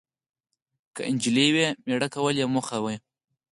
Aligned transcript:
که 0.95 1.01
انجلۍ 1.09 1.47
وي، 1.55 1.67
میړه 1.85 2.07
کول 2.15 2.35
یې 2.41 2.47
موخه 2.53 2.77
وي. 2.83 2.97